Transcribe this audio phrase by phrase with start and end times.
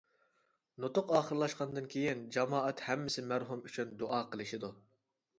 [0.83, 4.71] نۇتۇق ئاخىرلاشقاندىن كېيىن جامائەت ھەممىسى مەرھۇم ئۈچۈن دۇئا قىلىشىدۇ.